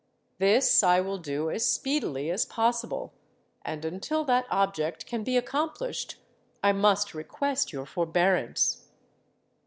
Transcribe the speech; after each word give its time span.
This 0.39 0.81
I 0.81 0.99
will 0.99 1.19
do 1.19 1.51
as 1.51 1.67
speedily 1.71 2.31
as 2.31 2.43
possible; 2.43 3.13
and 3.63 3.85
until 3.85 4.25
that 4.25 4.47
object 4.49 5.05
can 5.05 5.23
be 5.23 5.37
accomplished, 5.37 6.15
I 6.63 6.71
must 6.71 7.13
request 7.13 7.71
your 7.71 7.85
forbearance.' 7.85 8.87